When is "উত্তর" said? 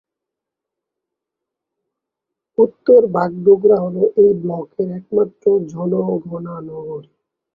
2.57-3.01